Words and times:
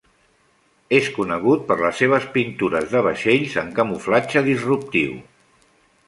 És 0.99 1.09
conegut 1.17 1.67
per 1.67 1.75
les 1.81 1.99
seves 2.03 2.25
pintures 2.37 2.89
de 2.93 3.03
vaixells 3.07 3.53
en 3.65 3.69
camuflatge 3.81 4.43
disruptiu. 4.49 5.13